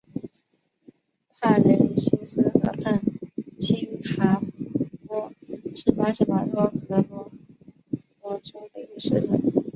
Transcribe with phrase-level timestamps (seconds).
[1.35, 3.01] 帕雷西斯河畔
[3.59, 4.41] 新坎
[5.05, 5.31] 波
[5.75, 7.31] 是巴西马托格罗
[8.19, 9.39] 索州的一个市镇。